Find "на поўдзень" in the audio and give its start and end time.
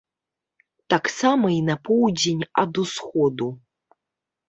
1.69-2.43